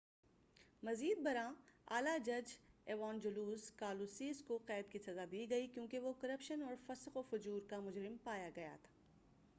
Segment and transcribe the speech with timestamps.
[0.83, 1.51] مزید بر آں
[1.87, 2.53] اعلیٰ جج
[2.85, 7.21] ایوانجلوس کالوسیس کو قید کی سزا دی گئی کیوں کہ وہ کرپشن اور فسق و
[7.29, 8.75] فجور کا مجرم پایا گیا